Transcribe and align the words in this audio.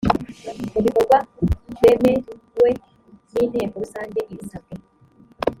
mu 0.71 0.79
bikorwa 0.85 1.17
bemewe 1.81 2.67
n 3.31 3.33
inteko 3.43 3.75
rusange 3.83 4.19
ibisabwe 4.33 4.75